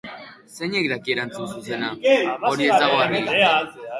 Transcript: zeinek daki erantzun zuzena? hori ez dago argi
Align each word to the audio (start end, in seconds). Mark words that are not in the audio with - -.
zeinek 0.53 0.87
daki 0.93 1.13
erantzun 1.15 1.51
zuzena? 1.57 1.91
hori 2.47 2.69
ez 2.69 2.79
dago 2.85 2.99
argi 3.05 3.25